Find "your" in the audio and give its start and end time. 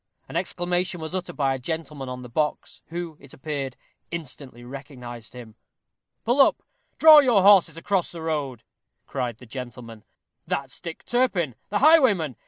7.19-7.43